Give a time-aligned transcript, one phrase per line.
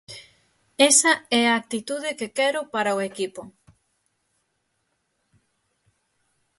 [0.89, 3.41] Esa é a actitude que quero para o equipo.